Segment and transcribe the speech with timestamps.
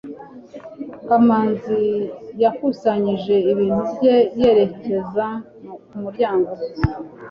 [1.07, 1.81] kamanzi
[2.41, 5.25] yakusanyije ibintu bye yerekeza
[5.89, 6.51] ku muryango